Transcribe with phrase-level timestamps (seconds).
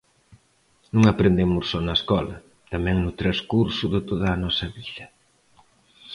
[0.93, 2.35] Non aprendemos só na escola,
[2.73, 5.05] tamén no transcurso de toda a nosa vida.